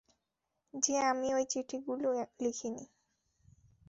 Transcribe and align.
যে 0.73 0.95
আমি 1.03 1.27
ওই 1.33 1.45
চিঠিগুলি 1.45 2.05
লিখিনি। 2.39 2.85